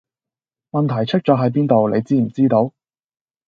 [0.71, 2.73] 問題出左係邊度你知唔知道?